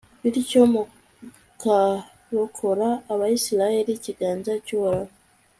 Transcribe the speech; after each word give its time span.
bityo, 0.21 0.61
mukarokora 0.73 2.89
abayisraheli 3.13 3.91
ikiganza 3.95 4.51
cy'uhoraho 4.65 5.13